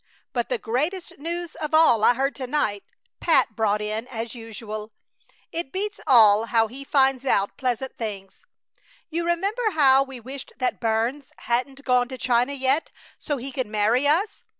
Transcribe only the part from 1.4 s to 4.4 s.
of all I heard to night! Pat brought it, as